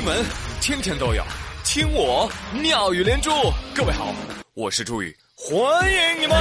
[0.00, 0.24] 新闻
[0.62, 1.22] 天天都有，
[1.62, 3.30] 听我妙语连珠。
[3.74, 4.14] 各位好，
[4.54, 5.60] 我是朱宇，欢
[5.92, 6.38] 迎你们！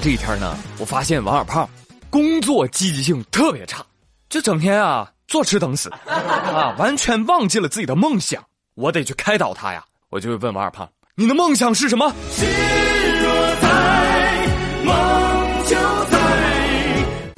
[0.00, 1.68] 这一天呢，我发现王二胖
[2.08, 3.84] 工作积极性特别差，
[4.28, 8.40] 就整天啊坐吃等死， 啊，完全忘记了自己的梦想。
[8.74, 9.84] 我得去开导他呀！
[10.10, 12.14] 我就问王二胖：“你的梦想是什么？”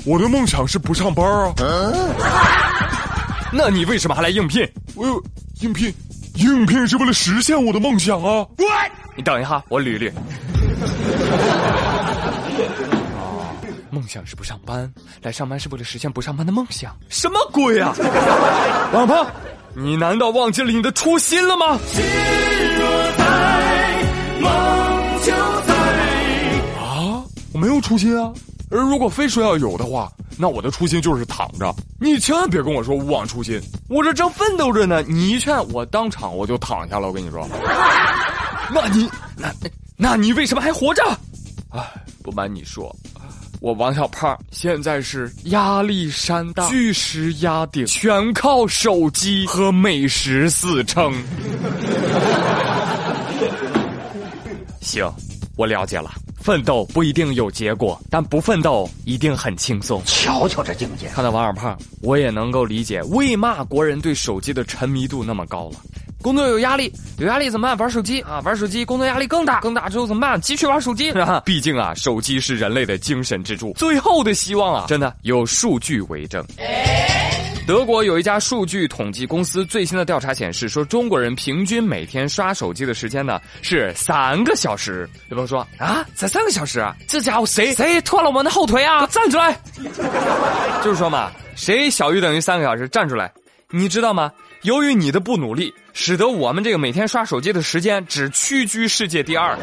[0.06, 1.54] 我的梦想是不上班啊！
[3.50, 4.68] 那你为什么还来应聘？
[4.94, 5.06] 我
[5.60, 5.92] 应聘，
[6.34, 8.46] 应聘是为了实现我的梦想啊！
[9.16, 10.12] 你等一下，我捋捋。
[13.16, 13.54] 哦，
[13.90, 14.92] 梦想是不上班，
[15.22, 17.94] 来上班是为了实现不上班的梦想，什么鬼啊！
[18.92, 19.26] 王胖，
[19.74, 21.78] 你难道忘记了你的初心了吗？
[27.84, 28.32] 初心啊！
[28.70, 31.72] 而如果非说要有的话，那我的初心就是躺着。
[32.00, 35.02] 你千万别跟我说勿忘初心，我这正奋斗着呢。
[35.02, 37.08] 你一劝我，当场我就躺下了。
[37.08, 37.46] 我跟你说，
[38.72, 39.52] 那你那
[39.98, 41.02] 那你为什么还活着？
[41.70, 41.86] 哎，
[42.22, 42.94] 不瞒你说，
[43.60, 51.12] 我王小胖现在是压力山大，巨石压顶，全靠手机和美食死撑。
[54.80, 55.06] 行，
[55.56, 56.10] 我了解了。
[56.44, 60.02] 奋斗不一定有结果，但不奋斗一定很轻松。
[60.04, 61.08] 瞧瞧这境界！
[61.08, 65.76] 看到王二胖，我也能够理解为嘛国人对手机的沉迷度那么高了。
[66.20, 67.78] 工作有压力，有压力怎么办？
[67.78, 68.40] 玩手机啊！
[68.44, 70.38] 玩手机，工作压力更大，更大之后怎么办？
[70.38, 71.10] 继续玩手机。
[71.46, 74.84] 毕竟啊，手机是人类的精神支柱，最后的希望啊！
[74.86, 76.44] 真的有数据为证。
[77.66, 85.08] 德国有一家数据统计公司最新的调查显示，说中国人平均每天刷手机的时间呢是三个小时。
[85.30, 86.94] 有朋友说啊，才三个小时啊？
[87.08, 89.06] 这家伙谁谁拖了我们的后腿啊？
[89.06, 89.58] 站出来！
[90.84, 93.32] 就是说嘛，谁小于等于三个小时，站出来！
[93.70, 94.30] 你知道吗？
[94.62, 99.56] 由于你的不努力，使得我们这个每天刷手机的时间只屈居世界第二，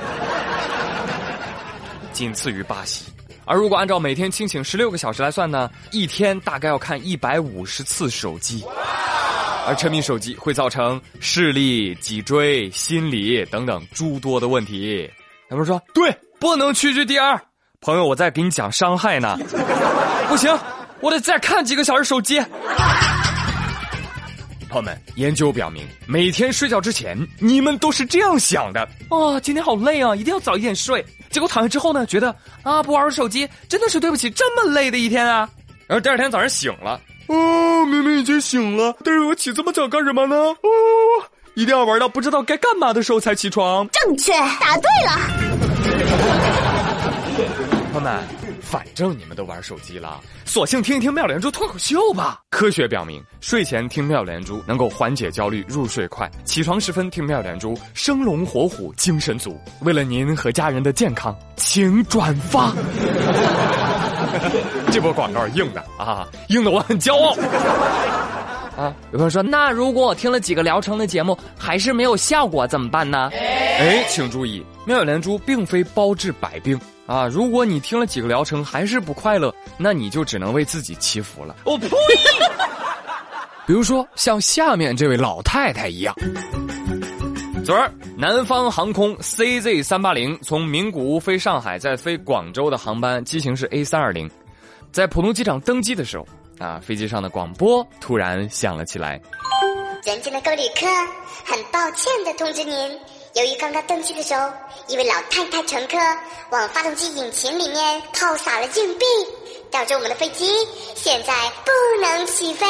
[2.14, 3.06] 仅次于巴西。
[3.46, 8.64] 而如果按照每天清醒十六个小时来算呢，一天大概要看一百五十次手机，
[9.68, 15.10] 而沉迷手机会造成视力、脊椎、心理等等诸多的问题。
[15.50, 17.40] 他们说对，不能屈居第二。
[17.82, 19.38] 朋友，我在给你讲伤害呢，
[20.30, 20.56] 不行，
[21.00, 22.40] 我得再看几个小时手机。
[24.70, 28.80] 朋友们，研究表明，每天睡觉之前，你们都是这样想的：
[29.10, 31.04] 啊，今天好累啊，一定要早一点睡。
[31.32, 35.50] 结果躺下之后呢，觉得啊，不玩手机真的是对不起这么累的一天啊。
[35.88, 40.36] 然后第二天早上醒了，哦，明明已经醒了，但是我起这么早干什么呢？
[40.36, 40.58] 哦，
[41.56, 43.88] 一定要玩到不知道该干嘛的时候才起床。
[43.90, 45.12] 正确，答对了。
[47.92, 48.20] 朋友们，
[48.72, 52.40] 反正你们都玩手机了，索性听一听妙连珠脱口秀吧。
[52.52, 59.60] 科学表明，睡前听妙连珠能够缓解焦虑、入睡快；起床时分听妙连珠，生龙活虎、精神足。
[59.82, 62.72] 为了您和家人的健康，请转发。
[64.90, 67.36] 这波广告硬的啊，硬的我很骄傲。
[68.82, 73.30] 啊，有朋友说，那如果我听了几个疗程的节目，还是没有效果怎么办呢？
[73.34, 76.80] 哎，请注意，妙连珠并非包治百病。
[77.06, 77.28] 啊！
[77.28, 81.56] 如果你听了几个疗程还是不快乐，那你就只能为自己祈福了。
[81.66, 81.88] 我呸！
[83.68, 86.16] 比如说像下面这位老太太一样，
[87.64, 94.30] 昨儿南方航空 CZ 三八零从名古屋飞上海再飞广州的航班机型是 A 三二零，
[94.92, 96.28] 在浦东机场登机的时候，
[96.60, 99.22] 啊，飞机上的广播突然响了起来。
[100.02, 100.88] 尊敬的各位旅客，
[101.46, 102.76] 很抱歉的通知您。
[103.34, 104.52] 由于刚刚登机的时候，
[104.88, 105.98] 一位老太太乘客
[106.50, 109.06] 往发动机引擎里面抛洒了硬币，
[109.72, 110.46] 导致我们的飞机
[110.96, 111.34] 现在
[111.64, 111.72] 不
[112.02, 112.66] 能起飞。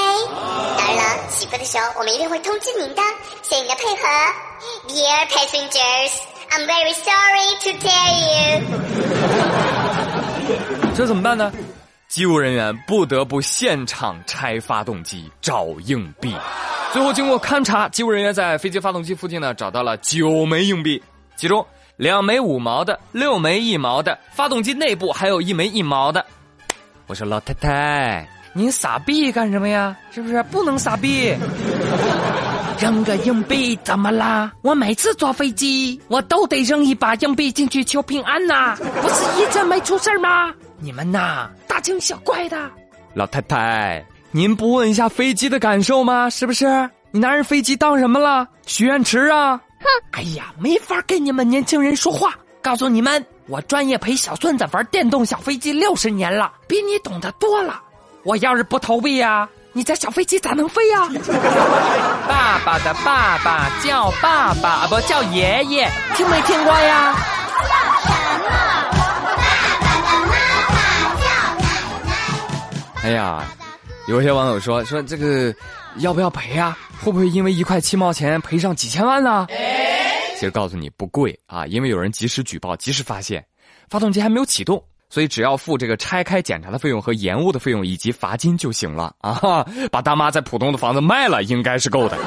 [0.77, 3.01] 当然了，起飞的时候我们一定会通知您的，
[3.41, 4.07] 谢谢您的配合。
[4.87, 6.11] Dear passengers,
[6.51, 8.61] I'm very sorry to tell you。
[10.95, 11.51] 这怎么办呢？
[12.07, 16.35] 机务人员不得不现场拆发动机找硬币。
[16.93, 21.01] 最后经过勘查，机务人员在飞机发动机附近呢找到了九枚硬币，
[21.37, 21.65] 其中
[21.95, 26.25] 两枚五毛的，六枚一毛的，发动机内部还有一枚一毛的。
[27.07, 29.95] 我说老太太，您撒币干什么呀？
[30.11, 31.33] 是不是不能撒币？
[32.77, 34.51] 扔个硬币怎么啦？
[34.61, 40.53] 我每次坐飞机我都得扔一把硬币进去求平安呐，不是一直没出事吗？
[40.77, 42.69] 你们呐，大惊小怪的。
[43.13, 44.03] 老太太。
[44.33, 46.29] 您不问一下飞机的感受吗？
[46.29, 46.89] 是不是？
[47.11, 48.47] 你拿人飞机当什么了？
[48.65, 49.59] 许愿池啊！
[49.79, 49.85] 哼！
[50.11, 52.33] 哎呀，没法跟你们年轻人说话。
[52.61, 57.81] 告诉你们，我专业陪小孙子玩电动小飞机六十年了，比你懂得多了。
[58.23, 61.09] 我要是不投币呀，你这小飞机咋能飞呀？
[62.25, 67.15] 爸爸的爸爸叫爸爸，啊不叫爷爷，听没听过呀？
[73.03, 73.43] 哎呀，
[74.07, 75.53] 有些网友说说这个
[75.97, 76.77] 要不要赔啊？
[77.01, 79.47] 会不会因为一块七毛钱赔上几千万呢？
[80.35, 83.45] 其实告诉你不贵啊，因为有人及时举报、及时发现，
[83.89, 89.65] 发动机还没有启动，所以只要付这个拆开检查的费用和延误的费用以及罚金就行了 啊！
[89.91, 92.17] 把大妈在浦东的房子卖了，应该是够的。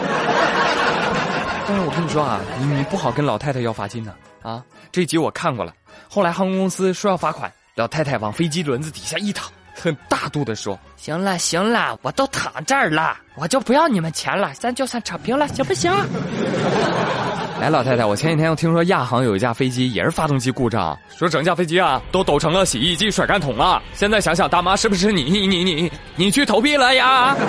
[1.67, 4.63] 但是我跟你说啊，你你不好跟老太太要罚金呢啊！
[4.93, 5.75] 这集我看过了，
[6.09, 9.51] 后来航空公司说要罚款，老太太往飞机轮子底下一躺。
[9.75, 15.93] 很大度的说：“行了行了，我都躺这儿了，我就不要你们钱了，咱就算扯平了，行不行？”
[17.61, 23.83] 哎，老太太，我前几天又听说亚航有一架飞机也是发动机故障，说整架飞机啊都抖成了洗衣机甩干桶了。
[23.95, 27.37] 现在想想，大妈是不是你你你你你去投币了呀？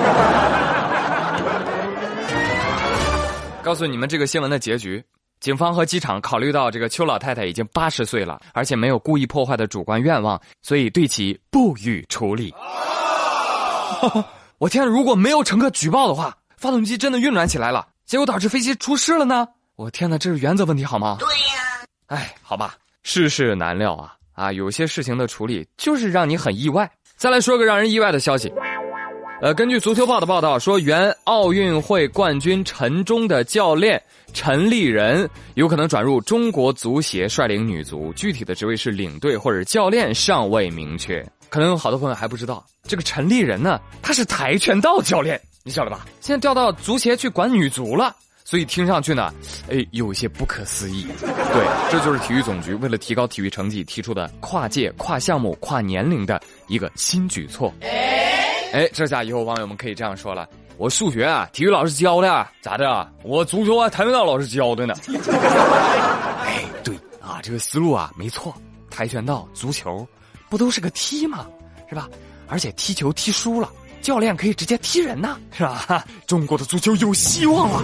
[3.63, 5.03] 告诉你们这个新闻的结局。
[5.39, 12.53] 警方和机场考虑到这个邱老太太已经八十岁了，而且没有故意破坏的主观愿望，所以对其不予处理。
[14.57, 19.47] 我天，如果没有乘客举报的话，发动机真的运转起来了，结果导致飞机出事了呢？
[19.75, 21.17] 我天哪，这是原则问题好吗？
[21.19, 21.85] 对呀。
[22.07, 26.89] 哎，好吧，世事难料啊啊，有些事情的处理就是让你很意外。
[27.17, 28.51] 再来说个让人意外的消息。
[29.41, 34.01] 呃，根据足球报的报道说，原奥运会冠军陈忠的教练
[34.33, 41.23] 陈立人有可能转入中国足协率领女足，具体的职位是领队或者教练尚未明确。
[41.49, 46.05] 可能有好多朋友还不知道，这个陈立人呢，他是跆拳道教练，你晓得吧？
[46.21, 48.15] 现在调到足协去管女足了，
[48.45, 49.33] 所以听上去呢，
[49.69, 51.05] 哎，有些不可思议。
[51.19, 57.73] 对，这就是体育总局为了提高体育成绩提出的跨界、跨项目、跨年龄的一个新举措。
[57.81, 58.44] 哎，
[58.75, 60.45] 哎这下以后网友们可以这样说了：
[60.77, 63.09] 我数学啊，体育老师教的，咋的？
[63.23, 64.93] 我足球啊，跆拳道老师教的呢。
[66.43, 68.53] 哎，对啊，这个思路啊没错，
[68.89, 70.05] 跆拳道、足球
[70.49, 71.47] 不都是个踢吗？
[71.89, 72.09] 是吧？
[72.49, 76.03] 而且踢球踢输了，教练可以直接踢人呐，是吧？
[76.27, 77.81] 中国的足球有希望了。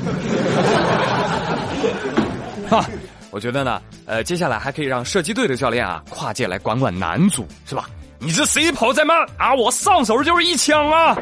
[2.70, 2.86] 哈，
[3.32, 7.90] 我觉得呢，呃，接下来还可以让射击队的教练啊跨界来管管男足，是吧？
[8.24, 9.52] 你这谁跑再慢啊？
[9.56, 11.18] 我上手就是一枪啊！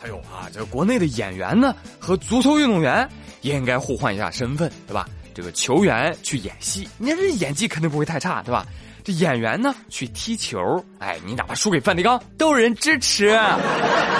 [0.00, 3.06] 还有啊，这国内的演员呢和足球运动员
[3.42, 5.06] 也应该互换一下身份，对吧？
[5.34, 8.64] 这个球员去演戏，你这演技肯定不会太差，对吧？
[9.04, 13.38] 这演员呢去踢球，哎，你哪怕输给范迪冈都有人支持，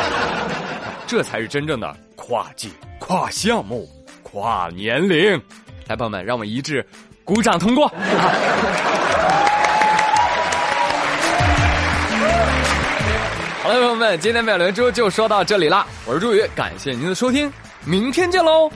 [1.09, 2.69] 这才是真正的跨界、
[2.99, 3.89] 跨项目、
[4.23, 5.33] 跨年龄。
[5.87, 6.87] 来，朋友们，让我们一致。
[7.25, 7.93] 鼓掌通过。
[13.69, 15.87] 好了，朋友们，今天妙连珠就说到这里啦。
[16.07, 17.53] 我是朱宇，感谢您的收听，
[17.85, 18.73] 明天见喽。